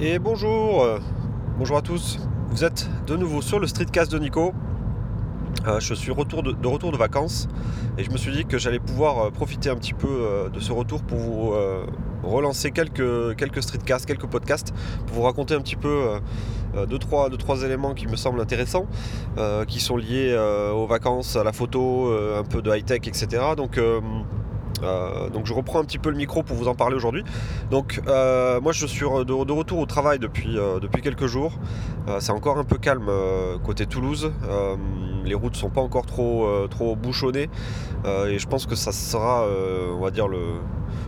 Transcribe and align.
Et 0.00 0.18
bonjour, 0.18 0.86
bonjour 1.58 1.76
à 1.76 1.82
tous. 1.82 2.18
Vous 2.50 2.64
êtes 2.64 2.88
de 3.06 3.14
nouveau 3.16 3.42
sur 3.42 3.60
le 3.60 3.66
streetcast 3.66 4.10
de 4.10 4.18
Nico. 4.18 4.52
Euh, 5.66 5.80
je 5.80 5.94
suis 5.94 6.08
de, 6.08 6.66
retour 6.66 6.92
de 6.92 6.96
vacances 6.96 7.46
et 7.98 8.04
je 8.04 8.10
me 8.10 8.16
suis 8.16 8.32
dit 8.32 8.44
que 8.46 8.58
j'allais 8.58 8.80
pouvoir 8.80 9.18
euh, 9.18 9.30
profiter 9.30 9.68
un 9.68 9.76
petit 9.76 9.92
peu 9.92 10.08
euh, 10.08 10.48
de 10.48 10.58
ce 10.60 10.72
retour 10.72 11.02
pour 11.02 11.18
vous 11.18 11.54
relancer 12.22 12.70
quelques, 12.70 13.36
quelques 13.36 13.62
streetcasts, 13.62 14.06
quelques 14.06 14.26
podcasts, 14.26 14.72
pour 15.06 15.16
vous 15.16 15.22
raconter 15.22 15.54
un 15.54 15.60
petit 15.60 15.76
peu 15.76 16.20
deux, 16.88 16.98
trois, 16.98 17.28
deux, 17.28 17.36
trois 17.36 17.62
éléments 17.64 17.94
qui 17.94 18.06
me 18.06 18.14
semblent 18.14 18.40
intéressants, 18.40 18.86
qui 19.66 19.80
sont 19.80 19.96
liés 19.96 20.32
aux 20.72 20.86
vacances, 20.86 21.34
à 21.34 21.42
la 21.42 21.52
photo, 21.52 22.12
un 22.38 22.44
peu 22.44 22.62
de 22.62 22.70
high-tech, 22.70 23.00
etc. 23.08 23.42
Donc, 23.56 23.80
euh, 24.82 25.28
donc 25.30 25.46
je 25.46 25.54
reprends 25.54 25.80
un 25.80 25.84
petit 25.84 25.98
peu 25.98 26.10
le 26.10 26.16
micro 26.16 26.42
pour 26.42 26.56
vous 26.56 26.68
en 26.68 26.74
parler 26.74 26.96
aujourd'hui. 26.96 27.24
Donc 27.70 28.00
euh, 28.06 28.60
moi 28.60 28.72
je 28.72 28.86
suis 28.86 29.04
de, 29.04 29.52
retour 29.52 29.78
au 29.78 29.86
travail 29.86 30.18
depuis, 30.18 30.58
euh, 30.58 30.80
depuis 30.80 31.02
quelques 31.02 31.26
jours. 31.26 31.52
C'est 32.18 32.32
encore 32.32 32.58
un 32.58 32.64
peu 32.64 32.78
calme 32.78 33.10
côté 33.64 33.86
Toulouse. 33.86 34.32
Les 35.24 35.34
routes 35.34 35.54
sont 35.54 35.70
pas 35.70 35.80
encore 35.80 36.04
trop, 36.04 36.48
trop 36.68 36.96
bouchonnées. 36.96 37.48
Et 38.04 38.38
je 38.38 38.46
pense 38.48 38.66
que 38.66 38.74
ça 38.74 38.90
sera, 38.90 39.46
on 39.92 40.00
va 40.00 40.10
dire, 40.10 40.26
le, 40.26 40.38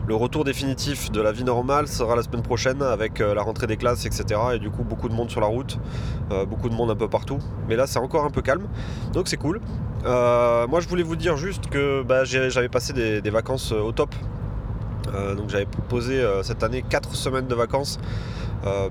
le 0.06 0.14
retour 0.14 0.44
définitif 0.44 1.10
de 1.10 1.20
la 1.22 1.32
vie 1.32 1.44
normale 1.44 1.88
sera 1.88 2.14
la 2.14 2.22
semaine 2.22 2.42
prochaine 2.42 2.82
avec 2.82 3.20
euh, 3.20 3.34
la 3.34 3.42
rentrée 3.42 3.66
des 3.66 3.78
classes, 3.78 4.04
etc. 4.04 4.38
Et 4.54 4.58
du 4.58 4.70
coup 4.70 4.84
beaucoup 4.84 5.08
de 5.08 5.14
monde 5.14 5.30
sur 5.30 5.40
la 5.40 5.46
route, 5.46 5.78
euh, 6.30 6.44
beaucoup 6.44 6.68
de 6.68 6.74
monde 6.74 6.90
un 6.90 6.96
peu 6.96 7.08
partout. 7.08 7.38
Mais 7.68 7.76
là 7.76 7.86
c'est 7.86 7.98
encore 7.98 8.24
un 8.24 8.30
peu 8.30 8.42
calme. 8.42 8.66
Donc 9.12 9.28
c'est 9.28 9.38
cool. 9.38 9.60
Euh, 10.04 10.66
moi 10.66 10.80
je 10.80 10.88
voulais 10.88 11.02
vous 11.02 11.16
dire 11.16 11.38
juste 11.38 11.68
que 11.68 12.02
bah, 12.02 12.24
j'avais 12.24 12.68
passé 12.68 12.92
des, 12.92 13.30
vacances 13.30 13.72
au 13.72 13.92
top. 13.92 14.14
Donc 15.36 15.48
j'avais 15.48 15.68
posé 15.88 16.24
cette 16.42 16.64
année 16.64 16.82
4 16.82 17.14
semaines 17.14 17.46
de 17.46 17.54
vacances 17.54 18.00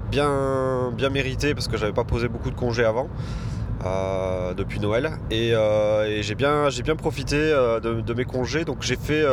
bien, 0.10 0.92
bien 0.96 1.10
méritées 1.10 1.54
parce 1.54 1.68
que 1.68 1.76
j'avais 1.76 1.92
pas 1.92 2.06
posé 2.06 2.30
beaucoup 2.30 2.50
de 2.50 2.56
congés 2.56 2.86
avant. 2.86 3.10
Euh, 3.86 4.54
depuis 4.54 4.80
Noël 4.80 5.12
et, 5.30 5.54
euh, 5.54 6.22
j'ai 6.22 6.36
bien, 6.36 6.70
profité 6.98 7.36
euh, 7.36 7.80
de, 7.80 8.14
mes 8.14 8.24
congés 8.24 8.64
donc 8.64 8.78
j'ai 8.82 8.96
fait 8.96 9.26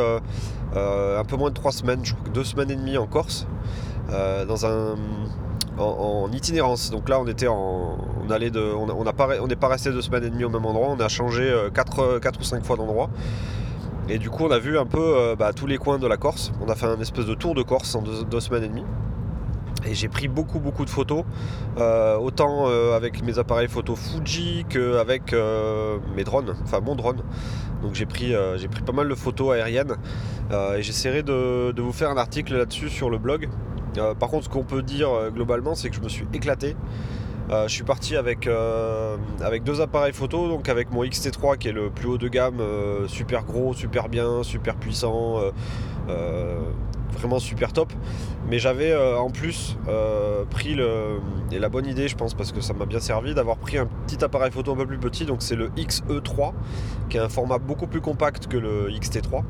un 0.75 1.23
peu 1.23 1.37
moins 1.37 1.49
de 1.49 1.55
3 1.55 1.71
semaines, 1.71 2.01
je 2.03 2.13
crois 2.13 2.25
que 2.25 2.31
2 2.31 2.43
semaines 2.43 2.71
et 2.71 2.75
demie 2.75 2.97
en 2.97 3.07
Corse 3.07 3.47
dans 4.09 4.65
un, 4.65 4.95
en, 5.77 6.29
itinérance. 6.33 6.91
Donc 6.91 7.07
là, 7.07 7.19
on 7.21 7.27
était 7.27 7.47
en, 7.47 7.97
on 8.25 8.29
allait 8.29 8.49
de, 8.49 8.59
on 8.59 8.89
on 8.89 9.47
n'est 9.47 9.55
pas 9.55 9.67
resté 9.69 9.91
deux 9.91 10.01
semaines 10.01 10.25
et 10.25 10.29
demie 10.29 10.43
au 10.43 10.49
même 10.49 10.65
endroit. 10.65 10.89
On 10.89 10.99
a 10.99 11.07
changé 11.07 11.49
4, 11.73 12.39
ou 12.39 12.43
5 12.43 12.65
fois 12.65 12.75
d'endroit. 12.75 13.09
Et 14.09 14.17
du 14.17 14.29
coup, 14.29 14.43
on 14.43 14.51
a 14.51 14.59
vu 14.59 14.77
un 14.77 14.85
peu 14.85 15.35
bah, 15.39 15.53
tous 15.53 15.67
les 15.67 15.77
coins 15.77 15.97
de 15.97 16.07
la 16.07 16.17
Corse. 16.17 16.51
On 16.61 16.69
a 16.69 16.75
fait 16.75 16.87
un 16.87 16.99
espèce 16.99 17.25
de 17.25 17.35
tour 17.35 17.55
de 17.55 17.63
Corse 17.63 17.95
en 17.95 18.01
deux, 18.01 18.25
deux 18.25 18.41
semaines 18.41 18.63
et 18.63 18.69
demie. 18.69 18.85
Et 19.85 19.95
j'ai 19.95 20.07
pris 20.07 20.27
beaucoup 20.27 20.59
beaucoup 20.59 20.85
de 20.85 20.89
photos, 20.89 21.23
euh, 21.77 22.15
autant 22.17 22.65
euh, 22.67 22.95
avec 22.95 23.23
mes 23.23 23.39
appareils 23.39 23.67
photo 23.67 23.95
Fuji 23.95 24.65
qu'avec 24.69 25.33
euh, 25.33 25.97
mes 26.15 26.23
drones, 26.23 26.55
enfin 26.63 26.79
mon 26.81 26.95
drone. 26.95 27.23
Donc 27.81 27.95
j'ai 27.95 28.05
pris, 28.05 28.35
euh, 28.35 28.57
j'ai 28.57 28.67
pris 28.67 28.83
pas 28.83 28.91
mal 28.91 29.09
de 29.09 29.15
photos 29.15 29.53
aériennes 29.53 29.95
et 30.51 30.83
j'essaierai 30.83 31.23
de, 31.23 31.71
de 31.71 31.81
vous 31.81 31.93
faire 31.93 32.09
un 32.09 32.17
article 32.17 32.55
là-dessus 32.57 32.89
sur 32.89 33.09
le 33.09 33.17
blog. 33.17 33.49
Par 34.19 34.29
contre, 34.29 34.45
ce 34.45 34.49
qu'on 34.49 34.63
peut 34.63 34.81
dire 34.81 35.09
globalement, 35.33 35.75
c'est 35.75 35.89
que 35.89 35.95
je 35.95 36.01
me 36.01 36.09
suis 36.09 36.27
éclaté. 36.33 36.75
Je 37.49 37.69
suis 37.69 37.83
parti 37.83 38.17
avec, 38.17 38.49
avec 39.41 39.63
deux 39.63 39.79
appareils 39.79 40.11
photo, 40.11 40.49
donc 40.49 40.67
avec 40.67 40.91
mon 40.91 41.05
XT3 41.05 41.57
qui 41.57 41.69
est 41.69 41.73
le 41.73 41.89
plus 41.89 42.07
haut 42.07 42.17
de 42.17 42.27
gamme, 42.27 42.61
super 43.07 43.45
gros, 43.45 43.73
super 43.73 44.09
bien, 44.09 44.43
super 44.43 44.75
puissant, 44.75 45.39
vraiment 47.11 47.39
super 47.39 47.73
top. 47.73 47.91
Mais 48.49 48.59
j'avais 48.59 48.91
euh, 48.91 49.17
en 49.17 49.29
plus 49.29 49.77
euh, 49.87 50.43
pris 50.49 50.73
le, 50.73 51.19
et 51.51 51.59
la 51.59 51.69
bonne 51.69 51.85
idée, 51.85 52.07
je 52.07 52.15
pense, 52.15 52.33
parce 52.33 52.51
que 52.51 52.61
ça 52.61 52.73
m'a 52.73 52.85
bien 52.85 52.99
servi, 52.99 53.33
d'avoir 53.33 53.57
pris 53.57 53.77
un 53.77 53.87
petit 54.07 54.23
appareil 54.23 54.51
photo 54.51 54.73
un 54.73 54.75
peu 54.75 54.85
plus 54.85 54.97
petit, 54.97 55.25
donc 55.25 55.41
c'est 55.41 55.55
le 55.55 55.69
XE3, 55.69 56.53
qui 57.09 57.17
est 57.17 57.19
un 57.19 57.29
format 57.29 57.59
beaucoup 57.59 57.87
plus 57.87 58.01
compact 58.01 58.47
que 58.47 58.57
le 58.57 58.89
XT3. 58.89 59.43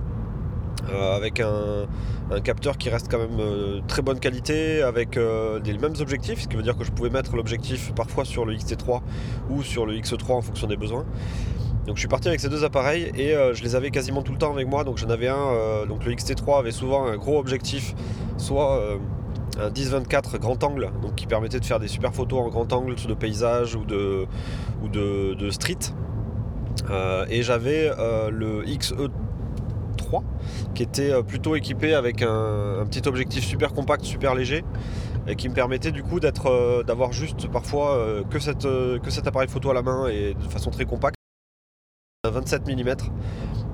euh, 0.89 1.16
avec 1.16 1.39
un, 1.39 1.85
un 2.31 2.41
capteur 2.41 2.77
qui 2.77 2.89
reste 2.89 3.09
quand 3.09 3.19
même 3.19 3.81
très 3.88 4.01
bonne 4.01 4.19
qualité, 4.19 4.81
avec 4.81 5.17
des 5.63 5.77
mêmes 5.77 5.95
objectifs, 6.00 6.41
ce 6.41 6.47
qui 6.47 6.55
veut 6.55 6.63
dire 6.63 6.77
que 6.77 6.83
je 6.83 6.91
pouvais 6.91 7.09
mettre 7.09 7.35
l'objectif 7.35 7.94
parfois 7.94 8.25
sur 8.25 8.45
le 8.45 8.55
XT3 8.55 9.01
ou 9.50 9.63
sur 9.63 9.85
le 9.85 9.94
XE3 9.94 10.31
en 10.33 10.41
fonction 10.41 10.67
des 10.67 10.77
besoins. 10.77 11.05
Donc 11.86 11.96
je 11.96 12.02
suis 12.02 12.08
parti 12.08 12.28
avec 12.28 12.40
ces 12.40 12.50
deux 12.50 12.64
appareils 12.64 13.12
et 13.16 13.34
euh, 13.34 13.56
je 13.56 13.64
les 13.64 13.75
avais 13.75 13.90
quasiment 13.90 14.22
tout 14.22 14.31
le 14.31 14.38
temps 14.38 14.53
avec 14.53 14.68
moi. 14.68 14.84
Donc 14.84 14.97
j'en 14.97 15.09
avais 15.09 15.28
un, 15.28 15.36
euh, 15.36 15.86
donc 15.86 16.06
le 16.06 16.14
XT3 16.14 16.59
avait 16.59 16.72
souvent 16.72 17.08
un 17.08 17.18
gros 17.18 17.40
objectif, 17.40 17.96
soit 18.38 18.78
euh, 18.78 18.97
un 19.59 19.69
10-24 19.69 20.38
grand 20.38 20.64
angle, 20.64 20.92
donc 21.02 21.16
qui 21.16 21.25
permettait 21.25 21.59
de 21.59 21.66
faire 21.66 21.80
des 21.80 21.88
super 21.88 22.14
photos 22.14 22.40
en 22.40 22.50
grand 22.50 22.72
angle 22.72 22.96
de 22.96 23.14
paysage 23.14 23.75
ou 23.75 23.84
de, 23.84 24.28
ou 24.84 24.90
de, 24.90 25.50
street. 25.50 25.78
Euh, 26.90 27.25
et 27.30 27.42
j'avais 27.42 27.92
le 28.30 28.63
XE3 28.63 30.22
qui 30.75 30.84
était 30.84 31.12
plutôt 31.24 31.56
équipé 31.56 31.96
avec 31.96 32.22
un, 32.22 32.80
un 32.81 32.86
petit 32.86 33.08
objectif 33.08 33.44
super 33.44 33.74
compact, 33.74 34.06
super 34.06 34.36
léger 34.36 34.63
et 35.28 35.36
qui 35.36 35.50
me 35.50 35.53
permettait 35.53 35.92
du 35.92 36.03
coup 36.03 36.19
d'être, 36.19 36.84
d'avoir 36.86 37.12
juste 37.12 37.48
parfois 37.50 37.98
que, 38.30 38.40
cette, 38.40 38.63
que 38.63 39.09
cet 39.09 39.28
appareil 39.28 39.50
photo 39.50 39.69
à 39.72 39.74
la 39.74 39.81
main 39.81 40.08
et 40.08 40.34
de 40.34 40.50
façon 40.50 40.72
très 40.72 40.86
compacte, 40.86 41.20
27 42.29 42.67
mm 42.67 42.95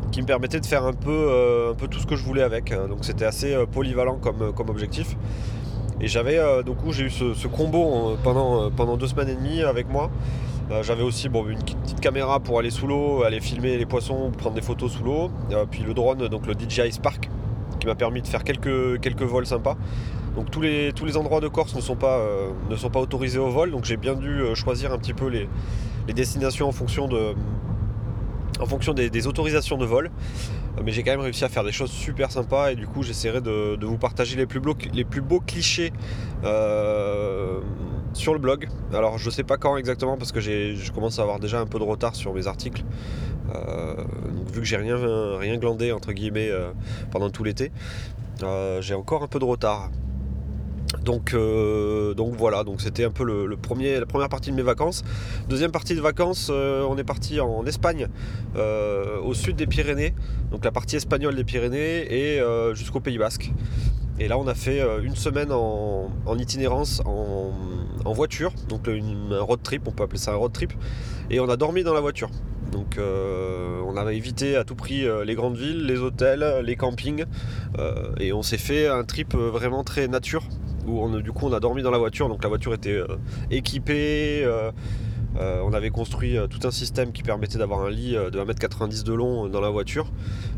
qui 0.09 0.21
me 0.21 0.25
permettait 0.25 0.61
de 0.61 0.65
faire 0.65 0.85
un 0.85 0.93
peu, 0.93 1.11
euh, 1.11 1.71
un 1.73 1.75
peu 1.75 1.89
tout 1.89 1.99
ce 1.99 2.07
que 2.07 2.15
je 2.15 2.23
voulais 2.23 2.43
avec. 2.43 2.71
hein. 2.71 2.87
Donc 2.87 2.99
c'était 3.01 3.25
assez 3.25 3.53
euh, 3.53 3.65
polyvalent 3.65 4.15
comme, 4.19 4.53
comme 4.53 4.69
objectif. 4.69 5.17
Et 5.99 6.07
j'avais, 6.07 6.37
euh, 6.37 6.63
du 6.63 6.71
j'ai 6.91 7.03
eu 7.03 7.09
ce, 7.09 7.47
combo 7.49 7.83
en- 7.83 8.15
pendant, 8.15 8.67
euh, 8.67 8.95
deux 8.95 9.07
semaines 9.07 9.27
et 9.27 9.35
demie 9.35 9.63
avec 9.63 9.89
moi. 9.89 10.09
Euh, 10.71 10.81
j'avais 10.81 11.03
aussi 11.03 11.27
une 11.49 11.57
petite 11.57 11.99
caméra 11.99 12.39
pour 12.39 12.57
aller 12.57 12.69
sous 12.69 12.87
l'eau, 12.87 13.23
aller 13.23 13.41
filmer 13.41 13.77
les 13.77 13.85
poissons, 13.85 14.31
prendre 14.31 14.55
des 14.55 14.61
photos 14.61 14.93
sous 14.93 15.03
l'eau. 15.03 15.29
Euh, 15.51 15.65
puis 15.69 15.83
le 15.83 15.93
drone, 15.93 16.29
donc 16.29 16.47
le 16.47 16.53
DJI 16.53 16.93
Spark, 16.93 17.29
qui 17.81 17.87
m'a 17.87 17.95
permis 17.95 18.21
de 18.21 18.27
faire 18.27 18.45
quelques, 18.45 18.97
vols 19.23 19.45
sympas. 19.45 19.75
Donc 20.37 20.51
tous 20.51 20.61
les, 20.61 20.93
tous 20.93 21.03
les 21.03 21.17
endroits 21.17 21.41
de 21.41 21.49
Corse 21.49 21.75
ne 21.75 21.81
sont 21.81 21.97
pas, 21.97 22.19
euh, 22.19 22.51
autorisés 23.01 23.39
au 23.39 23.49
vol, 23.49 23.71
donc 23.71 23.83
j'ai 23.83 23.97
bien 23.97 24.13
dû 24.13 24.39
euh, 24.39 24.55
choisir 24.55 24.93
un 24.93 24.97
petit 24.97 25.13
peu 25.13 25.27
les 25.27 25.49
destinations 26.13 26.69
en 26.69 26.71
fonction, 26.71 27.09
de, 27.09 27.33
en 28.59 28.65
fonction 28.65 28.93
des, 28.93 29.27
autorisations 29.27 29.77
de 29.77 29.85
vol. 29.85 30.09
Euh, 30.77 30.81
Mais 30.83 30.91
j'ai 30.91 31.03
quand 31.03 31.11
même 31.11 31.21
réussi 31.21 31.43
à 31.43 31.49
faire 31.49 31.63
des 31.63 31.71
choses 31.71 31.91
super 31.91 32.31
sympas 32.31 32.71
et 32.71 32.75
du 32.75 32.87
coup 32.87 33.03
j'essaierai 33.03 33.41
de, 33.41 33.77
vous 33.85 33.97
partager 33.97 34.35
les 34.35 34.45
plus, 34.45 34.59
beaux, 34.59 35.39
clichés 35.39 35.93
euh, 36.43 37.59
sur 38.13 38.33
le 38.33 38.39
blog. 38.39 38.67
Alors 38.93 39.17
je 39.17 39.29
sais 39.29 39.43
pas 39.43 39.57
quand 39.57 39.77
exactement 39.77 40.17
parce 40.17 40.31
que 40.31 40.39
je 40.39 40.91
commence 40.91 41.19
à 41.19 41.23
avoir 41.23 41.39
déjà 41.39 41.59
un 41.59 41.65
peu 41.65 41.79
de 41.79 41.83
retard 41.83 42.15
sur 42.15 42.33
mes 42.33 42.47
articles. 42.47 42.83
Euh, 43.55 43.95
vu 44.51 44.59
que 44.59 44.65
j'ai 44.65 44.77
rien, 44.77 45.57
glandé 45.57 45.91
entre 45.91 46.11
guillemets 46.11 46.49
pendant 47.11 47.29
tout 47.29 47.43
l'été, 47.43 47.71
j'ai 48.81 48.93
encore 48.93 49.23
un 49.23 49.27
peu 49.27 49.39
de 49.39 49.45
retard. 49.45 49.89
Donc, 51.03 51.33
euh, 51.33 52.13
donc 52.13 52.35
voilà, 52.35 52.63
c'était 52.77 53.03
un 53.03 53.11
peu 53.11 53.23
le, 53.23 53.57
premier, 53.57 53.99
la 53.99 54.05
première 54.05 54.29
partie 54.29 54.51
de 54.51 54.55
mes 54.55 54.61
vacances. 54.61 55.03
Deuxième 55.49 55.71
partie 55.71 55.95
de 55.95 56.01
vacances, 56.01 56.49
euh, 56.51 56.85
on 56.89 56.97
est 56.97 57.03
parti 57.03 57.39
en 57.39 57.65
Espagne, 57.65 58.07
euh, 58.55 59.19
au 59.19 59.33
sud 59.33 59.55
des 59.55 59.67
Pyrénées, 59.67 60.13
donc 60.51 60.63
la 60.63 60.71
partie 60.71 60.95
espagnole 60.95 61.35
des 61.35 61.43
Pyrénées 61.43 62.07
et 62.09 62.41
jusqu'au 62.73 62.99
Pays 62.99 63.17
Basque. 63.17 63.51
Et 64.19 64.27
là, 64.27 64.37
on 64.37 64.47
a 64.47 64.55
fait 64.55 64.81
une 65.03 65.15
semaine 65.15 65.51
en, 65.51 66.09
itinérance 66.37 67.01
en, 67.05 68.13
voiture, 68.13 68.53
donc 68.69 68.87
un 68.87 69.41
road 69.41 69.59
trip, 69.61 69.87
on 69.87 69.91
peut 69.91 70.03
appeler 70.03 70.17
ça 70.17 70.31
un 70.31 70.37
road 70.37 70.53
trip, 70.53 70.73
et 71.29 71.39
on 71.39 71.49
a 71.49 71.57
dormi 71.57 71.83
dans 71.83 71.93
la 71.93 71.99
voiture. 71.99 72.29
Donc 72.71 72.97
on 72.99 73.95
avait 73.97 74.17
évité 74.17 74.55
à 74.55 74.63
tout 74.63 74.75
prix 74.75 75.05
les 75.25 75.35
grandes 75.35 75.57
villes, 75.57 75.85
les 75.85 75.99
hôtels, 75.99 76.61
les 76.63 76.75
campings, 76.75 77.25
et 78.19 78.33
on 78.33 78.41
s'est 78.41 78.57
fait 78.57 78.87
un 78.87 79.03
trip 79.03 79.35
vraiment 79.35 79.83
très 79.83 80.07
nature, 80.07 80.43
du 81.21 81.31
coup 81.31 81.45
on 81.45 81.53
a 81.53 81.59
dormi 81.59 81.81
dans 81.81 81.91
la 81.91 81.97
voiture, 81.97 82.29
donc 82.29 82.41
la 82.43 82.49
voiture 82.49 82.73
était 82.73 82.95
euh, 82.95 83.17
équipée, 83.51 84.41
euh, 84.44 84.71
euh, 85.38 85.62
on 85.65 85.73
avait 85.73 85.89
construit 85.89 86.38
tout 86.50 86.65
un 86.65 86.71
système 86.71 87.12
qui 87.12 87.23
permettait 87.23 87.57
d'avoir 87.57 87.81
un 87.81 87.89
lit 87.89 88.13
de 88.13 88.39
1m90 88.39 89.03
de 89.03 89.13
long 89.13 89.47
dans 89.50 89.62
la 89.62 89.69
voiture, 89.69 90.12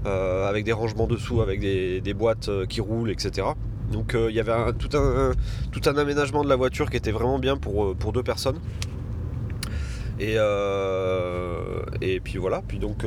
avec 0.06 0.63
des 0.63 0.71
rangements 0.71 1.07
dessous, 1.07 1.42
avec 1.42 1.59
des, 1.59 2.13
boîtes 2.13 2.50
qui 2.68 2.80
roulent, 2.80 3.09
etc. 3.09 3.48
Donc 3.92 4.15
il 4.15 4.33
y 4.33 4.39
avait 4.39 4.54
tout, 4.74 4.89
un, 4.95 5.98
aménagement 5.98 6.44
de 6.44 6.50
la 6.50 6.56
voiture 6.56 6.89
qui 6.89 6.98
était 6.98 7.12
vraiment 7.12 7.39
bien 7.39 7.57
pour, 7.57 8.13
deux 8.13 8.24
personnes. 8.24 8.59
Et, 10.19 10.38
puis 12.24 12.38
voilà, 12.38 12.62
puis 12.65 12.80
donc, 12.80 13.04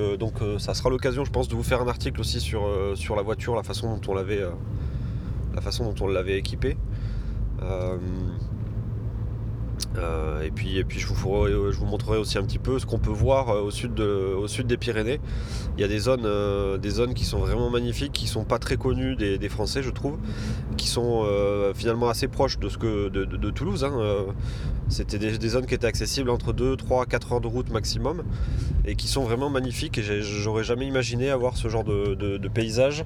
ça 0.58 0.74
sera 0.74 0.90
l'occasion 0.90 1.24
je 1.24 1.30
pense 1.30 1.48
de 1.48 1.54
vous 1.54 1.62
faire 1.62 1.80
un 1.80 1.88
article 1.88 2.20
aussi 2.20 2.40
sur, 2.40 2.66
la 3.16 3.22
voiture, 3.22 3.54
la 3.54 3.62
façon 3.62 3.96
dont 3.96 4.12
on 6.04 6.08
l'avait 6.08 6.38
équipée. 6.38 6.76
Euh, 7.62 7.96
euh, 9.98 10.42
et, 10.42 10.50
puis, 10.50 10.78
et 10.78 10.84
puis 10.84 11.00
je 11.00 11.06
vous, 11.06 11.46
je 11.46 11.76
vous 11.76 11.84
montrerai 11.84 12.16
aussi 12.16 12.38
un 12.38 12.44
petit 12.44 12.58
peu 12.58 12.78
ce 12.78 12.86
qu'on 12.86 12.98
peut 12.98 13.10
voir 13.10 13.50
euh, 13.50 13.60
au 13.62 13.70
sud, 13.70 13.94
de- 13.94 14.34
au 14.34 14.48
sud 14.48 14.66
des 14.66 14.76
Pyrénées. 14.76 15.20
Il 15.76 15.80
y 15.80 15.84
a 15.84 15.88
des 15.88 15.98
zones, 15.98 16.26
des 16.78 16.90
zones 16.90 17.14
qui 17.14 17.24
sont 17.24 17.38
vraiment 17.38 17.68
magnifiques, 17.70 18.12
qui 18.12 18.26
sont 18.26 18.44
pas 18.44 18.58
très 18.58 18.76
connues 18.76 19.16
des, 19.16 19.38
des 19.38 19.48
Français, 19.48 19.82
je 19.82 19.90
trouve, 19.90 20.18
qui 20.76 20.88
sont 20.88 21.26
finalement 21.74 22.08
assez 22.08 22.28
proches 22.28 22.58
de, 22.58 22.68
ce 22.68 22.78
que, 22.78 23.08
de, 23.08 23.50
Toulouse. 23.50 23.84
Hein, 23.84 23.92
C'était 24.92 25.18
des, 25.18 25.48
zones 25.48 25.66
qui 25.66 25.74
étaient 25.74 25.86
accessibles 25.86 26.30
entre 26.30 26.52
2, 26.52 26.76
3, 26.76 27.06
4 27.06 27.32
heures 27.32 27.40
de 27.40 27.48
route 27.48 27.70
maximum 27.70 28.22
et 28.84 28.94
qui 28.94 29.08
sont 29.08 29.24
vraiment 29.24 29.50
magnifiques. 29.50 29.98
Et 29.98 30.22
j'aurais 30.22 30.64
jamais 30.64 30.86
imaginé 30.86 31.30
avoir 31.30 31.56
ce 31.56 31.68
genre 31.68 31.84
de, 31.84 32.48
paysage 32.48 33.04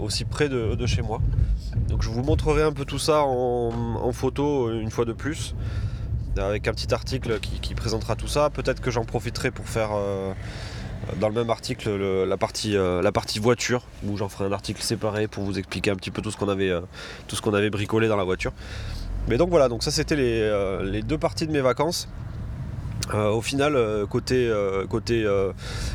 aussi 0.00 0.24
près 0.24 0.48
de, 0.48 0.86
chez 0.86 1.02
moi. 1.02 1.20
Donc 1.88 2.02
je 2.02 2.10
vous 2.10 2.22
montrerai 2.22 2.62
un 2.62 2.72
peu 2.72 2.84
tout 2.84 2.98
ça 2.98 3.22
en 3.24 4.12
photo 4.12 4.70
une 4.70 4.90
fois 4.90 5.04
de 5.04 5.12
plus 5.12 5.54
avec 6.42 6.68
un 6.68 6.72
petit 6.72 6.92
article 6.92 7.38
qui, 7.40 7.74
présentera 7.74 8.16
tout 8.16 8.28
ça. 8.28 8.50
Peut-être 8.50 8.80
que 8.80 8.90
j'en 8.90 9.04
profiterai 9.04 9.50
pour 9.50 9.66
faire 9.66 9.90
euh, 9.94 10.32
dans 11.20 11.28
le 11.28 11.34
même 11.34 11.50
article 11.50 11.90
la, 12.24 12.36
partie, 12.36 12.76
euh, 12.76 13.02
la 13.02 13.12
partie 13.12 13.38
voiture, 13.38 13.82
où 14.04 14.16
j'en 14.16 14.28
ferai 14.28 14.46
un 14.46 14.52
article 14.52 14.82
séparé 14.82 15.28
pour 15.28 15.44
vous 15.44 15.58
expliquer 15.58 15.90
un 15.90 15.96
petit 15.96 16.10
peu 16.10 16.22
tout 16.22 16.30
ce 16.30 16.36
qu'on 16.36 16.48
avait, 16.48 16.70
euh, 16.70 16.80
tout 17.28 17.36
ce 17.36 17.42
qu'on 17.42 17.54
avait 17.54 17.70
bricolé 17.70 18.08
dans 18.08 18.16
la 18.16 18.24
voiture. 18.24 18.52
Mais 19.28 19.36
donc 19.36 19.50
voilà, 19.50 19.68
donc 19.68 19.82
ça 19.82 19.90
c'était 19.90 20.16
les, 20.16 21.02
deux 21.02 21.18
parties 21.18 21.46
de 21.46 21.52
mes 21.52 21.60
vacances. 21.60 22.08
au 23.12 23.40
final, 23.40 23.78
côté, 24.08 24.52
côté 24.88 25.26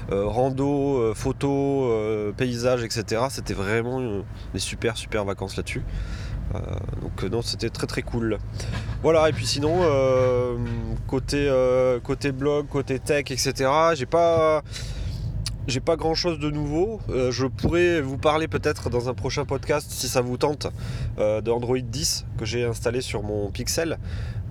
rando, 0.10 1.14
photo, 1.16 1.92
paysage, 2.38 2.84
etc., 2.84 3.24
c'était 3.30 3.54
vraiment 3.54 4.24
des 4.54 4.60
super 4.60 4.98
super 4.98 5.26
vacances 5.26 5.58
là-dessus. 5.58 5.84
Euh, 6.56 6.60
donc 7.02 7.24
euh, 7.24 7.30
non, 7.30 7.42
c'était 7.42 7.70
très 7.70 7.88
très 7.88 8.02
cool. 8.02 8.38
Voilà, 9.04 9.30
et 9.30 9.34
puis 9.34 9.46
sinon, 9.46 9.80
euh, 9.82 10.56
côté, 11.08 11.50
côté 12.04 12.32
blog, 12.32 12.68
côté 12.68 13.00
tech, 13.00 13.26
etc., 13.32 13.70
j'ai 13.94 14.06
pas 14.06 14.64
j'ai 15.68 15.80
pas 15.80 15.96
grand 15.96 16.16
chose 16.16 16.40
de 16.40 16.50
nouveau. 16.50 17.00
je 17.10 17.46
pourrais 17.46 18.02
vous 18.02 18.18
parler 18.18 18.48
peut-être 18.48 18.90
dans 18.90 19.10
un 19.10 19.14
prochain 19.14 19.46
podcast, 19.46 19.92
si 19.92 20.08
ça 20.08 20.22
vous 20.22 20.38
tente, 20.38 20.68
de 21.18 21.52
Android 21.52 21.78
10 21.78 22.26
que 22.38 22.46
j'ai 22.46 22.64
installé 22.64 23.02
sur 23.02 23.24
mon 23.24 23.52
Pixel. 23.52 24.00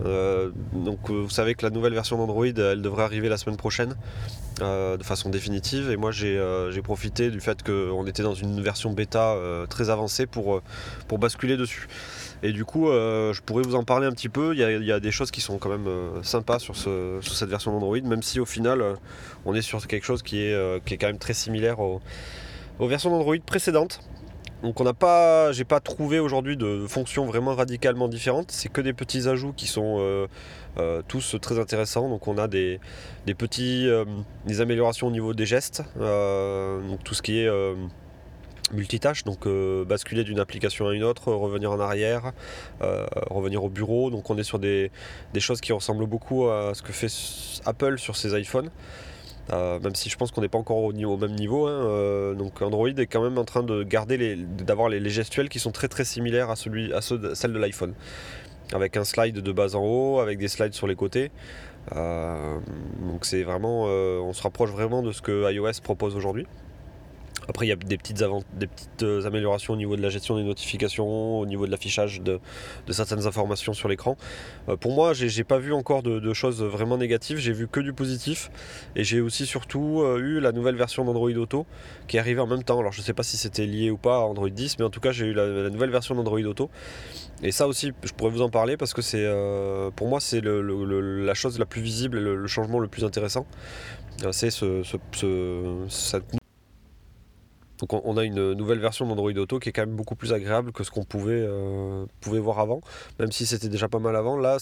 donc 0.05 1.10
vous 1.10 1.31
savez 1.31 1.55
que 1.55 1.64
la 1.66 1.70
nouvelle 1.70 1.94
version 1.94 2.19
d'Android, 2.19 2.46
elle 2.46 2.82
devrait 2.82 3.05
arriver 3.05 3.28
la 3.28 3.37
semaine 3.37 3.56
prochaine. 3.56 3.94
Euh, 4.60 4.96
de 4.96 5.05
façon 5.05 5.31
définitive. 5.31 5.90
Et 5.90 5.96
moi, 5.96 6.10
euh, 6.22 6.72
j'ai 6.72 6.82
profité 6.82 7.31
du 7.31 7.40
fait 7.40 7.62
qu'on 7.62 8.06
était 8.06 8.25
dans 8.25 8.34
une 8.34 8.60
version 8.60 8.93
bêta 8.93 9.34
euh, 9.34 9.66
très 9.66 9.88
avancée 9.88 10.26
pour, 10.26 10.62
pour 11.06 11.19
basculer 11.19 11.56
dessus. 11.56 11.87
Et 12.43 12.52
du 12.52 12.64
coup, 12.64 12.87
je 12.87 13.40
pourrais 13.43 13.62
vous 13.62 13.75
en 13.75 13.85
parler 13.85 14.06
un 14.06 14.12
petit 14.12 14.29
peu. 14.29 14.55
Il 14.55 14.58
y 14.61 14.93
a, 14.93 15.00
des 15.00 15.11
choses 15.11 15.31
qui 15.31 15.40
sont 15.40 15.58
quand 15.58 15.70
même 15.70 15.88
sympas 16.23 16.58
sur, 16.58 16.76
ce, 16.76 17.19
sur 17.20 17.35
cette 17.35 17.49
version 17.49 17.73
d'Android, 17.73 18.00
même 18.00 18.23
si 18.23 18.38
au 18.40 18.46
final, 18.46 18.82
on 19.44 19.55
est 19.55 19.62
sur 19.62 19.85
quelque 19.87 20.05
chose 20.05 20.23
qui 20.23 20.43
est, 20.43 20.85
qui 20.85 20.94
est 20.94 20.99
quand 20.99 21.08
même 21.08 21.19
très 21.19 21.35
similaire 21.35 21.81
aux, 21.81 22.00
versions 22.81 23.11
d'Android 23.11 23.37
précédentes. 23.44 24.00
Donc 24.62 24.81
on 24.81 24.85
n'a 24.85 24.94
pas, 24.94 25.52
j'ai 25.52 25.64
pas 25.64 25.79
trouvé 25.79 26.19
aujourd'hui 26.19 26.56
de 26.56 26.85
fonctions 26.88 27.26
vraiment 27.26 27.55
radicalement 27.55 28.08
différentes. 28.08 28.50
C'est 28.50 28.69
que 28.69 28.81
des 28.81 28.93
petits 28.93 29.29
ajouts 29.29 29.52
qui 29.52 29.69
sont 29.69 29.99
euh, 30.00 30.26
euh, 30.79 31.02
tous 31.06 31.37
très 31.41 31.61
intéressants. 31.61 32.08
Donc 32.08 32.26
on 32.26 32.38
a 32.38 32.49
des, 32.49 32.81
petits, 33.37 33.88
euh, 33.88 34.05
des 34.46 34.61
améliorations 34.61 35.06
au 35.06 35.11
niveau 35.11 35.32
des 35.32 35.46
gestes. 35.46 35.82
donc 35.96 37.05
tout 37.05 37.14
ce 37.14 37.23
qui 37.23 37.38
est 37.38 37.49
multitâche, 38.73 39.25
donc 39.25 39.49
basculer 39.87 40.25
d'une 40.25 40.41
application 40.41 40.88
à 40.88 40.94
une 40.94 41.05
autre, 41.05 41.32
revenir 41.32 41.70
en 41.73 41.81
arrière, 41.81 42.32
revenir 43.31 43.65
au 43.65 43.69
bureau. 43.69 44.11
Donc 44.11 44.31
on 44.31 44.38
est 44.38 44.43
sur 44.43 44.59
des, 44.59 44.91
choses 45.38 45.61
qui 45.61 45.73
ressemblent 45.73 46.06
beaucoup 46.06 46.49
à 46.49 46.73
ce 46.75 46.82
que 46.82 46.93
fait 46.93 47.12
Apple 47.67 47.99
sur 47.99 48.17
ses 48.17 48.38
iPhones. 48.38 48.70
Euh, 49.50 49.81
même 49.81 49.94
si 49.94 50.11
je 50.11 50.17
pense 50.17 50.31
qu'on 50.31 50.43
n'est 50.43 50.49
pas 50.49 50.59
encore 50.59 50.79
au, 50.79 50.93
même 50.93 51.35
niveau. 51.35 51.67
Hein, 51.67 51.87
euh, 51.87 52.35
donc 52.35 52.61
Android 52.61 52.88
est 52.88 53.06
quand 53.06 53.23
même 53.23 53.38
en 53.38 53.44
train 53.44 53.62
de 53.62 53.82
garder 53.82 54.37
d'avoir 54.37 54.88
les, 54.88 55.09
gestuels 55.09 55.49
qui 55.49 55.59
sont 55.59 55.73
très 55.73 55.88
très 55.88 56.05
similaires 56.05 56.50
à, 56.50 56.56
celui, 56.56 56.93
ceux 57.00 57.35
celles 57.35 57.53
de 57.53 57.59
l'iPhone. 57.59 57.94
Avec 58.75 58.99
un 58.99 59.05
slide 59.05 59.41
de 59.41 59.53
bas 59.53 59.75
en 59.75 59.82
haut, 59.82 60.20
avec 60.20 60.38
des 60.38 60.49
slides 60.49 60.75
sur 60.75 60.87
les 60.87 60.97
côtés. 60.97 61.31
Euh, 61.97 62.59
donc 63.00 63.25
c'est 63.25 63.43
vraiment, 63.43 63.85
on 63.85 64.32
se 64.35 64.43
rapproche 64.43 64.70
vraiment 64.70 65.03
de 65.03 65.12
ce 65.12 65.23
que 65.23 65.50
iOS 65.50 65.81
propose 65.82 66.15
aujourd'hui. 66.15 66.47
Après, 67.48 67.64
il 67.64 67.70
y 67.70 67.72
a 67.72 67.76
des 67.76 67.96
petites, 67.96 68.22
euh, 69.02 69.24
améliorations 69.24 69.72
au 69.72 69.76
niveau 69.76 69.96
de 69.96 70.02
la 70.02 70.10
gestion 70.10 70.36
des 70.36 70.42
notifications, 70.42 71.40
au 71.40 71.46
niveau 71.46 71.64
de 71.64 71.70
l'affichage 71.70 72.20
de, 72.20 72.40
certaines 72.90 73.26
informations 73.26 73.72
sur 73.72 73.88
l'écran. 73.88 74.18
Euh, 74.68 74.76
pour 74.76 74.92
moi, 74.92 75.14
j'ai 75.14 75.44
pas 75.44 75.58
vu 75.58 75.72
encore 75.72 76.02
de, 76.02 76.32
choses 76.34 76.62
vraiment 76.62 76.98
négatives, 76.98 77.38
j'ai 77.38 77.54
vu 77.54 77.66
que 77.66 77.80
du 77.80 77.94
positif. 77.94 78.50
Et 78.96 79.02
j'ai 79.02 79.22
aussi 79.22 79.46
surtout 79.46 80.02
euh, 80.02 80.18
eu 80.18 80.40
la 80.40 80.52
nouvelle 80.52 80.76
version 80.76 81.04
d'Android 81.04 81.30
Auto 81.30 81.66
qui 82.06 82.18
est 82.18 82.20
arrivée 82.20 82.40
en 82.40 82.46
même 82.46 82.62
temps. 82.62 82.78
Alors, 82.80 82.92
je 82.92 83.00
ne 83.00 83.04
sais 83.04 83.14
pas 83.14 83.22
si 83.22 83.38
c'était 83.38 83.64
lié 83.64 83.90
ou 83.90 83.96
pas 83.96 84.16
à 84.16 84.20
Android 84.20 84.50
10, 84.50 84.78
mais 84.78 84.84
en 84.84 84.90
tout 84.90 85.00
cas, 85.00 85.12
j'ai 85.12 85.26
eu 85.26 85.32
la, 85.32 85.70
nouvelle 85.70 85.90
version 85.90 86.14
d'Android 86.14 86.40
Auto. 86.40 86.68
Et 87.42 87.50
ça 87.50 87.66
aussi, 87.66 87.92
je 88.04 88.12
pourrais 88.12 88.30
vous 88.30 88.42
en 88.42 88.50
parler 88.50 88.76
parce 88.76 88.92
que 88.92 89.90
pour 89.90 90.08
moi, 90.08 90.20
c'est 90.20 90.42
la 90.42 91.34
chose 91.34 91.58
la 91.58 91.66
plus 91.66 91.80
visible 91.80 92.18
et 92.18 92.20
le, 92.20 92.46
changement 92.46 92.78
le 92.78 92.88
plus 92.88 93.04
intéressant. 93.04 93.46
c'est 94.32 94.50
ce, 94.50 94.82
donc 97.78 97.92
on 97.92 98.16
a 98.16 98.25
une 98.25 98.54
nouvelle 98.54 98.80
version 98.80 99.06
d'Android 99.06 99.32
Auto 99.32 99.58
qui 99.58 99.69
est 99.69 99.72
quand 99.72 99.82
même 99.82 99.94
beaucoup 99.94 100.16
plus 100.16 100.32
agréable 100.32 100.72
que 100.72 100.82
ce 100.82 100.90
qu'on 100.90 101.04
pouvait, 101.04 101.32
euh, 101.32 102.06
voir 102.22 102.58
avant, 102.58 102.80
même 103.19 103.30
si 103.30 103.46
c'était 103.46 103.69
déjà 103.69 103.88
pas 103.88 104.00
mal 104.00 104.16
avant. 104.16 104.36
Là, 104.36 104.58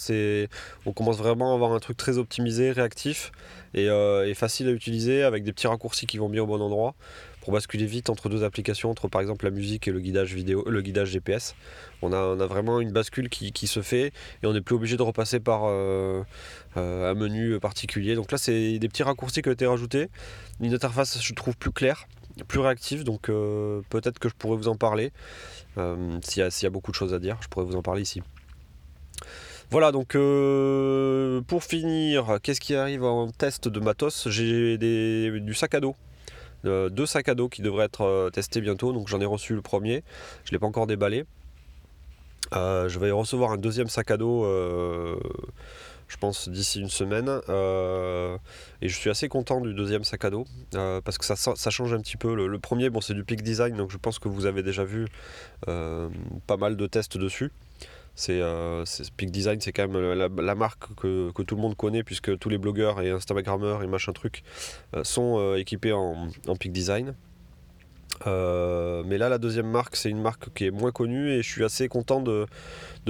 on 0.85 0.93
commence 0.93 1.17
vraiment 1.17 1.53
à 1.53 1.55
avoir 1.55 1.73
un 1.73 1.79
truc 1.79 1.97
très 1.97 2.19
optimisé, 2.19 2.73
réactif 2.73 3.33
et, 3.75 3.89
euh, 3.89 4.33
facile 4.35 4.69
à 4.69 4.73
utiliser 4.73 5.23
avec 5.23 5.45
des 5.45 5.53
petits 5.53 5.67
raccourcis 5.67 6.07
qui 6.07 6.19
vont 6.19 6.29
bien 6.29 6.43
au 6.43 6.47
bon 6.47 6.61
endroit 6.61 6.95
pour 7.41 7.53
basculer 7.53 7.87
vite 7.87 8.11
entre 8.11 8.29
deux 8.29 8.45
applications, 8.45 8.91
entre 8.91 9.09
par 9.09 9.21
exemple 9.21 9.45
la 9.45 9.51
musique 9.51 9.87
et 9.89 9.93
le 9.93 10.01
guidage 10.01 10.35
vidéo, 10.35 10.65
le 10.67 10.83
guidage 10.83 11.11
GPS. 11.11 11.55
On 12.03 12.13
a, 12.13 12.19
a 12.19 12.47
vraiment 12.47 12.81
une 12.81 12.91
bascule 12.91 13.29
qui, 13.31 13.67
se 13.67 13.81
fait 13.81 14.13
et 14.43 14.47
on 14.47 14.53
n'est 14.53 14.61
plus 14.61 14.75
obligé 14.75 14.97
de 14.97 15.03
repasser 15.03 15.41
par 15.41 15.63
euh, 15.65 16.23
un 16.75 17.15
menu 17.15 17.59
particulier. 17.61 18.15
Donc 18.15 18.31
là, 18.33 18.39
c'est 18.39 18.79
des 18.79 18.89
petits 18.89 19.05
raccourcis 19.05 19.43
qui 19.43 19.49
ont 19.49 19.53
été 19.53 19.67
rajoutés, 19.67 20.09
une 20.61 20.75
interface 20.75 21.23
je 21.23 21.35
trouve 21.35 21.57
plus 21.57 21.73
claire 21.73 22.07
plus 22.45 22.61
réactif, 22.61 23.05
donc 23.05 23.29
euh, 23.29 23.83
peut-être 23.91 24.19
que 24.19 24.29
je 24.29 24.35
pourrais 24.35 24.57
vous 24.57 24.69
en 24.69 24.77
parler. 24.77 25.13
Euh, 25.79 26.19
s'il 26.23 26.43
y, 26.43 26.67
a 26.67 26.71
beaucoup 26.71 26.91
de 26.91 26.97
choses 26.97 27.15
à 27.15 27.19
dire, 27.19 27.39
je 27.41 27.49
pourrais 27.49 27.65
vous 27.65 27.77
en 27.77 27.83
parler 27.83 28.03
ici. 28.03 28.23
Voilà, 29.71 29.93
donc 29.93 30.15
euh, 30.15 31.41
pour 31.43 31.65
finir, 31.65 32.39
qu'est-ce 32.43 32.61
qui 32.61 32.75
arrive 32.75 33.05
en 33.05 33.31
test 33.31 33.69
de 33.69 33.81
matos? 33.81 34.29
J'ai 34.29 34.79
du 34.79 35.55
sac 35.55 35.75
à 35.75 35.81
dos. 35.81 35.97
deux 36.65 37.07
sacs 37.07 37.29
à 37.29 37.35
dos 37.35 37.49
qui 37.49 37.63
devraient 37.63 37.87
être 37.87 38.31
testés 38.33 38.61
bientôt, 38.61 38.93
donc 38.93 39.09
j'en 39.09 39.21
ai 39.21 39.27
reçu 39.27 39.55
le 39.55 39.63
premier, 39.63 40.05
je 40.45 40.51
ne 40.51 40.53
l'ai 40.53 40.59
pas 40.59 40.67
encore 40.67 40.87
déballé. 40.87 41.25
je 42.53 42.99
vais 42.99 43.11
recevoir 43.11 43.53
un 43.53 43.59
deuxième 43.59 43.89
sac 43.89 44.11
à 44.11 44.17
dos 44.17 44.45
je 46.09 46.17
pense, 46.17 46.49
d'ici 46.49 46.81
une 46.81 46.89
semaine. 46.89 47.41
Euh, 47.49 48.39
et 48.81 48.89
je 48.89 48.97
suis 48.97 49.11
assez 49.11 49.29
content 49.29 49.61
du 49.61 49.75
deuxième 49.75 50.05
sac 50.05 50.25
à 50.25 50.31
dos 50.31 50.45
euh, 50.75 51.01
parce 51.01 51.19
que 51.19 51.25
ça, 51.25 51.71
change 51.71 51.93
un 51.93 52.01
petit 52.01 52.17
peu. 52.17 52.35
Le, 52.35 52.59
premier, 52.59 52.91
bon, 52.91 53.01
c'est 53.01 53.15
du 53.15 53.25
Peak 53.25 53.43
Design, 53.43 53.77
donc 53.77 53.91
je 53.91 53.99
pense 53.99 54.19
que 54.19 54.29
vous 54.29 54.47
avez 54.47 54.63
déjà 54.63 54.85
vu 54.85 55.07
euh, 55.69 56.09
pas 56.47 56.57
mal 56.57 56.77
de 56.77 56.87
tests 56.87 57.19
dessus. 57.19 57.53
C'est 58.19 58.41
Peak 59.19 59.31
Design, 59.31 59.61
c'est 59.61 59.73
quand 59.73 59.89
même 59.89 60.31
la, 60.39 60.55
marque 60.55 60.95
que, 60.95 61.31
que, 61.33 61.43
tout 61.43 61.55
le 61.55 61.61
monde 61.61 61.77
connaît 61.77 62.03
puisque 62.03 62.39
tous 62.39 62.49
les 62.49 62.57
blogueurs 62.57 63.03
et 63.03 63.11
Instagrammeurs 63.11 63.83
et 63.83 63.87
machin 63.87 64.15
truc 64.15 64.43
sont 65.03 65.55
équipés 65.55 65.93
en, 65.93 66.29
en 66.49 66.57
Peak 66.57 66.73
Design. 66.73 67.15
Euh, 68.27 69.03
mais 69.07 69.19
là, 69.19 69.29
la 69.29 69.39
deuxième 69.39 69.69
marque, 69.69 69.97
c'est 69.97 70.11
une 70.11 70.21
marque 70.21 70.53
qui 70.55 70.67
est 70.67 70.71
moins 70.71 70.91
connue 70.91 71.31
et 71.31 71.43
je 71.43 71.51
suis 71.51 71.65
assez 71.65 71.89
content 71.89 72.21
de, 72.21 72.47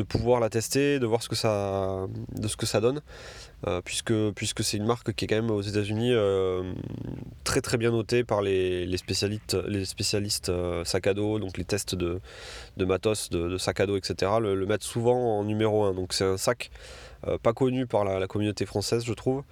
pouvoir 0.09 0.41
la 0.41 0.51
tester, 0.51 0.99
de 0.99 1.07
voir 1.07 1.23
ce 1.23 1.29
que 1.29 1.37
ça, 1.37 2.07
de 2.35 2.49
ce 2.49 2.57
que 2.57 2.67
ça 2.67 2.81
donne, 2.81 3.01
euh, 3.67 3.81
puisque, 3.85 4.13
puisque 4.35 4.63
c'est 4.65 4.77
une 4.77 4.85
marque 4.85 5.13
qui 5.15 5.25
est 5.25 5.29
quand 5.29 5.37
même 5.37 5.51
aux 5.51 5.63
États-Unis 5.63 6.13
euh, 6.13 6.73
très 7.45 7.61
très 7.61 7.79
bien 7.79 7.91
notée 7.91 8.25
par 8.25 8.43
les, 8.43 8.97
spécialistes, 8.97 9.57
les 9.67 9.85
spécialistes 9.85 10.53
sac 10.85 11.07
à 11.07 11.15
dos, 11.15 11.39
donc 11.39 11.57
les 11.57 11.65
tests 11.65 11.95
de, 11.95 12.21
matos, 12.79 13.31
de, 13.31 13.57
sac 13.59 13.81
à 13.81 13.87
dos, 13.87 13.97
etc. 13.97 14.33
Le, 14.41 14.67
mettent 14.67 14.83
souvent 14.83 15.39
en 15.39 15.45
numéro 15.45 15.85
1. 15.85 15.95
Donc 15.95 16.13
c'est 16.13 16.25
un 16.25 16.37
sac 16.37 16.71
pas 17.43 17.53
connu 17.53 17.87
par 17.87 18.05
la, 18.05 18.27
communauté 18.27 18.67
française, 18.67 19.05
je 19.05 19.13
trouve, 19.13 19.43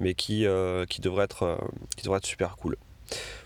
mais 0.00 0.14
qui, 0.14 0.46
qui, 0.88 1.00
devrait 1.00 1.24
être, 1.24 1.58
qui 1.96 2.04
devrait 2.04 2.18
être 2.18 2.26
super 2.26 2.56
cool. 2.56 2.76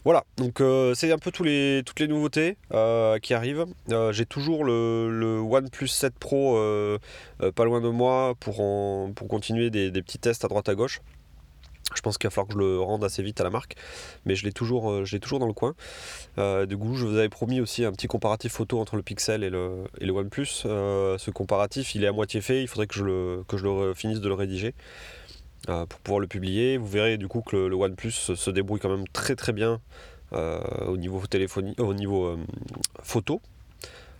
Voilà, 0.04 0.24
donc 0.36 0.60
euh, 0.60 0.94
c'est 0.94 1.12
un 1.12 1.18
peu 1.18 1.30
toutes 1.30 1.46
les 1.46 2.08
nouveautés 2.08 2.56
euh, 2.72 3.18
qui 3.18 3.34
arrivent. 3.34 3.66
Euh, 3.90 4.12
j'ai 4.12 4.26
toujours 4.26 4.64
le, 4.64 5.40
OnePlus 5.40 5.88
7 5.88 6.14
Pro 6.18 6.58
pas 7.54 7.64
loin 7.64 7.80
de 7.80 7.88
moi 7.88 8.34
pour, 8.40 8.56
continuer 9.28 9.70
des, 9.70 9.90
petits 10.02 10.18
tests 10.18 10.44
à 10.44 10.48
droite 10.48 10.68
à 10.68 10.74
gauche. 10.74 11.00
Je 11.94 12.00
pense 12.00 12.16
qu'il 12.16 12.26
va 12.26 12.30
falloir 12.30 12.48
que 12.48 12.54
je 12.54 12.58
le 12.58 12.80
rende 12.80 13.04
assez 13.04 13.22
vite 13.22 13.38
à 13.42 13.44
la 13.44 13.50
marque, 13.50 13.76
mais 14.24 14.34
je 14.34 14.44
l'ai 14.44 14.52
toujours, 14.52 14.84
dans 15.38 15.46
le 15.46 15.52
coin. 15.52 15.74
du 16.66 16.76
coup, 16.76 16.96
je 16.96 17.06
vous 17.06 17.16
avais 17.16 17.28
promis 17.28 17.60
aussi 17.60 17.84
un 17.84 17.92
petit 17.92 18.06
comparatif 18.06 18.52
photo 18.52 18.80
entre 18.80 18.96
le 18.96 19.02
Pixel 19.02 19.44
et 19.44 19.50
le, 19.50 19.84
et 20.00 20.06
le 20.06 20.12
OnePlus. 20.12 20.46
ce 20.46 21.30
comparatif, 21.30 21.94
il 21.94 22.02
est 22.02 22.08
à 22.08 22.12
moitié 22.12 22.40
fait, 22.40 22.62
il 22.62 22.66
faudrait 22.66 22.86
que 22.86 22.94
je, 22.94 23.04
le, 23.04 23.44
que 23.46 23.56
je 23.56 23.64
le 23.64 23.94
finisse 23.94 24.20
de 24.20 24.28
le 24.28 24.34
rédiger. 24.34 24.74
Euh, 25.68 25.86
pour 25.86 26.00
pouvoir 26.00 26.20
le 26.20 26.26
publier. 26.26 26.76
Vous 26.76 26.88
verrez 26.88 27.16
du 27.18 27.28
coup 27.28 27.40
que 27.40 27.56
le, 27.56 27.74
OnePlus 27.76 28.10
se 28.10 28.50
débrouille 28.50 28.80
quand 28.80 28.88
même 28.88 29.06
très 29.08 29.36
très 29.36 29.52
bien 29.52 29.80
euh, 30.32 30.60
au 30.86 30.96
niveau 30.96 31.24
téléphonie, 31.26 31.74
au 31.78 31.94
niveau 31.94 32.26
euh, 32.26 32.38
photo. 33.02 33.40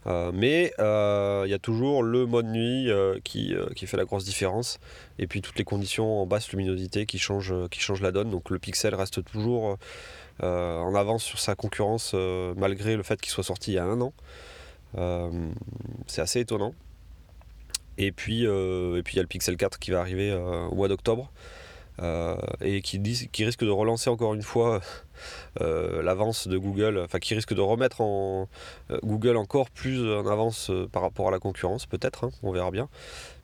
mais 0.06 0.72
il 0.78 1.50
y 1.50 1.54
a 1.54 1.58
toujours 1.60 2.04
le 2.04 2.26
mode 2.26 2.46
nuit 2.46 2.90
qui, 3.24 3.54
qui, 3.74 3.86
fait 3.86 3.96
la 3.96 4.04
grosse 4.04 4.24
différence. 4.24 4.78
Et 5.18 5.26
puis 5.26 5.42
toutes 5.42 5.58
les 5.58 5.64
conditions 5.64 6.22
en 6.22 6.26
basse 6.26 6.50
luminosité 6.52 7.06
qui 7.06 7.18
changent, 7.18 7.54
qui 7.70 7.80
changent 7.80 8.02
la 8.02 8.12
donne. 8.12 8.30
Donc 8.30 8.50
le 8.50 8.58
pixel 8.60 8.94
reste 8.94 9.24
toujours 9.24 9.78
en 10.40 10.94
avance 10.94 11.24
sur 11.24 11.40
sa 11.40 11.56
concurrence 11.56 12.14
malgré 12.56 12.96
le 12.96 13.02
fait 13.02 13.20
qu'il 13.20 13.32
soit 13.32 13.44
sorti 13.44 13.72
il 13.72 13.74
y 13.74 13.78
a 13.78 13.84
un 13.84 14.00
an. 14.00 14.12
C'est 16.06 16.20
assez 16.20 16.40
étonnant. 16.40 16.74
Et 17.98 18.12
puis, 18.12 18.44
et 18.44 19.02
puis 19.04 19.14
il 19.14 19.16
y 19.16 19.18
a 19.18 19.22
le 19.22 19.28
Pixel 19.28 19.56
4 19.56 19.78
qui 19.78 19.90
va 19.90 20.00
arriver 20.00 20.32
au 20.32 20.74
mois 20.74 20.88
d'octobre. 20.88 21.30
Euh, 22.00 22.36
et 22.62 22.80
qui, 22.80 23.00
qui 23.02 23.44
risque 23.44 23.64
de 23.64 23.70
relancer 23.70 24.08
encore 24.08 24.32
une 24.32 24.42
fois 24.42 24.80
euh, 25.60 26.02
l'avance 26.02 26.48
de 26.48 26.56
Google, 26.56 26.98
enfin 26.98 27.18
qui 27.18 27.34
risque 27.34 27.52
de 27.52 27.60
remettre 27.60 28.00
en 28.00 28.48
euh, 28.90 28.98
Google 29.04 29.36
encore 29.36 29.68
plus 29.70 30.00
en 30.10 30.26
avance 30.26 30.70
par 30.90 31.02
rapport 31.02 31.28
à 31.28 31.30
la 31.30 31.38
concurrence, 31.38 31.84
peut-être, 31.84 32.24
hein, 32.24 32.30
on 32.42 32.50
verra 32.50 32.70
bien. 32.70 32.88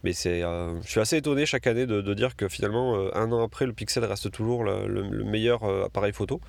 Mais 0.02 0.12
je 0.12 0.80
suis 0.84 1.00
assez 1.00 1.18
étonné 1.18 1.44
chaque 1.44 1.66
année 1.66 1.84
de, 1.84 2.14
dire 2.14 2.36
que 2.36 2.48
finalement, 2.48 2.96
un 3.14 3.32
an 3.32 3.42
après, 3.42 3.66
le 3.66 3.72
Pixel 3.72 4.04
reste 4.04 4.30
toujours 4.30 4.62
le 4.64 5.24
meilleur 5.24 5.64
appareil 5.84 6.12
photo 6.12 6.40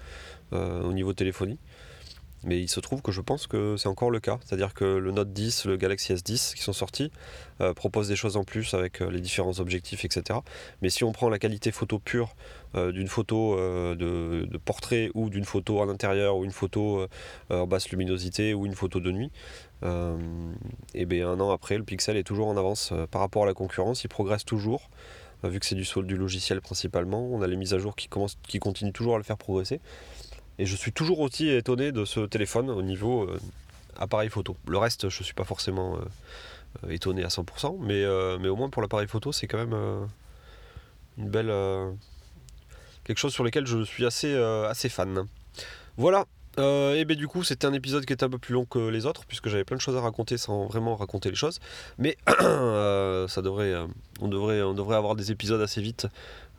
au 0.52 0.94
niveau 0.94 1.14
téléphonie. 1.14 1.58
Mais 2.44 2.60
il 2.60 2.70
se 2.70 2.80
trouve 2.80 3.02
que 3.02 3.12
je 3.12 3.22
pense 3.22 3.48
que 3.48 3.76
c'est 3.78 3.90
encore 3.90 4.12
le 4.12 4.20
cas. 4.20 4.40
C'est-à-dire 4.46 4.74
que 4.74 4.86
le 4.86 5.12
Note 5.12 5.34
10, 5.34 5.66
le 5.66 5.78
Galaxy 5.78 6.14
S10 6.14 6.56
qui 6.56 6.62
sont 6.62 6.74
sortis 6.74 7.12
euh, 7.62 7.74
proposent 7.74 8.08
des 8.08 8.16
choses 8.16 8.38
en 8.38 8.44
plus 8.44 8.74
avec 8.74 9.02
euh, 9.02 9.12
les 9.12 9.20
différents 9.20 9.60
objectifs, 9.60 10.06
etc. 10.06 10.40
Mais 10.82 10.90
si 10.90 11.04
on 11.04 11.12
prend 11.12 11.30
la 11.30 11.40
qualité 11.40 11.72
photo 11.72 12.00
pure 12.00 12.36
euh, 12.76 12.92
d'une 12.92 13.08
photo 13.08 13.58
de, 13.58 14.58
portrait 14.64 15.12
ou 15.14 15.30
d'une 15.30 15.44
photo 15.44 15.82
en 15.82 15.90
intérieur 15.90 16.38
ou 16.38 16.46
une 16.46 16.52
photo 16.52 17.08
en 17.50 17.68
basse 17.68 17.90
luminosité 17.90 18.54
ou 18.54 18.66
une 18.66 18.76
photo 18.76 19.00
de 19.00 19.12
nuit, 19.12 19.32
et 20.94 21.06
bien 21.06 21.30
un 21.30 21.40
an 21.40 21.52
après, 21.52 21.78
le 21.78 21.84
Pixel 21.84 22.18
est 22.18 22.24
toujours 22.24 22.48
en 22.48 22.58
avance 22.58 22.94
par 23.12 23.22
rapport 23.22 23.44
à 23.44 23.46
la 23.46 23.54
concurrence. 23.54 24.04
Il 24.04 24.10
progresse 24.10 24.46
toujours 24.46 24.90
vu 25.44 25.60
que 25.60 25.66
c'est 25.66 25.76
du, 25.76 25.88
du 26.04 26.18
logiciel 26.18 26.62
principalement. 26.62 27.28
On 27.32 27.42
a 27.42 27.48
les 27.48 27.56
mises 27.56 27.74
à 27.74 27.80
jour 27.80 27.96
qui, 27.96 28.08
commencent, 28.08 28.38
qui 28.48 28.60
continuent 28.60 28.92
toujours 28.92 29.16
à 29.16 29.18
le 29.18 29.24
faire 29.24 29.38
progresser. 29.38 29.80
Et 30.60 30.66
je 30.66 30.76
suis 30.76 30.92
toujours 30.92 31.22
aussi 31.22 31.50
étonné 31.50 31.94
de 31.94 32.04
ce 32.04 32.20
téléphone 32.20 32.70
au 32.70 32.82
niveau 32.82 33.24
euh, 33.24 33.40
appareil 33.98 34.30
photo. 34.30 34.58
Le 34.68 34.78
reste, 34.78 35.08
je 35.08 35.20
ne 35.20 35.24
suis 35.24 35.34
pas 35.34 35.46
forcément 35.46 35.96
euh, 35.96 36.00
euh, 36.84 36.92
étonné 36.92 37.24
à 37.24 37.30
100%, 37.30 37.78
mais, 37.80 38.04
mais 38.40 38.50
au 38.50 38.58
moins 38.58 38.70
pour 38.70 38.82
l'appareil 38.82 39.08
photo, 39.08 39.32
c'est 39.32 39.48
quand 39.48 39.58
même 39.58 40.08
une 41.18 41.30
belle. 41.30 41.52
quelque 43.06 43.18
chose 43.18 43.34
sur 43.34 43.46
lequel 43.46 43.66
je 43.66 43.84
suis 43.84 44.06
assez, 44.06 44.36
assez 44.36 44.90
fan. 44.90 45.26
Voilà, 45.96 46.26
et 46.58 47.06
bien 47.06 47.16
du 47.16 47.30
coup, 47.30 47.46
c'était 47.46 47.66
un 47.66 47.74
épisode 47.74 48.06
qui 48.06 48.12
était 48.12 48.26
un 48.26 48.30
peu 48.30 48.38
plus 48.38 48.54
long 48.54 48.66
que 48.66 48.80
les 48.80 49.06
autres, 49.06 49.24
puisque 49.26 49.48
j'avais 49.48 49.64
plein 49.64 49.78
de 49.78 49.82
choses 49.82 49.96
à 49.96 50.02
raconter 50.02 50.38
sans 50.38 50.66
vraiment 50.68 50.98
raconter 50.98 51.30
les 51.30 51.38
choses. 51.38 51.60
Mais 51.98 52.18
ça 52.28 53.42
devrait, 53.42 53.76
on, 54.20 54.28
devrait, 54.28 54.62
on 54.62 54.74
devrait 54.74 54.98
avoir 54.98 55.16
des 55.16 55.32
épisodes 55.32 55.62
assez 55.62 55.82
vite. 55.82 56.08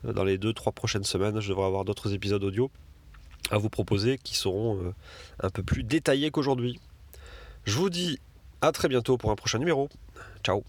Dans 0.03 0.23
les 0.23 0.39
2-3 0.39 0.73
prochaines 0.73 1.03
semaines, 1.03 1.39
je 1.39 1.49
devrais 1.49 1.67
avoir 1.67 1.85
d'autres 1.85 2.11
épisodes 2.13 2.43
audio 2.43 2.71
à 3.49 3.57
vous 3.57 3.69
proposer 3.69 4.17
qui 4.17 4.35
seront 4.35 4.77
euh, 4.81 4.93
un 5.41 5.49
peu 5.49 5.63
plus 5.63 5.83
détaillés 5.83 6.31
qu'aujourd'hui. 6.31 6.79
Je 7.65 7.75
vous 7.75 7.89
dis 7.89 8.19
à 8.61 8.71
très 8.71 8.87
bientôt 8.87 9.17
pour 9.17 9.31
un 9.31 9.35
prochain 9.35 9.59
numéro. 9.59 9.89
Ciao 10.43 10.63